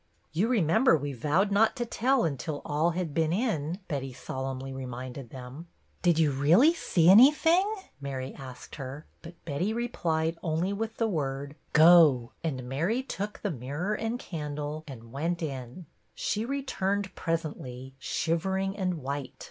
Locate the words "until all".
2.23-2.89